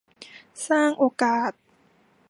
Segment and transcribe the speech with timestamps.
[0.69, 1.51] สร้างโอกาส